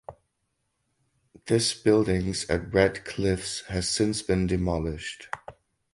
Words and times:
This 1.45 1.75
buildings 1.75 2.49
at 2.49 2.73
"Red 2.73 3.05
Cliffs" 3.05 3.61
has 3.67 3.87
since 3.87 4.23
been 4.23 4.47
demolished. 4.47 5.27